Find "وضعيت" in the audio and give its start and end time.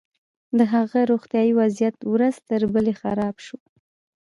1.59-1.97